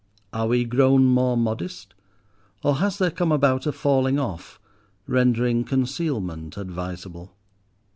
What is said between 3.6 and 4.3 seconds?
a falling